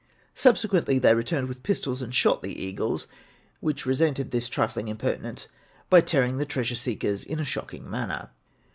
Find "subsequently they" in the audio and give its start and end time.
0.33-1.13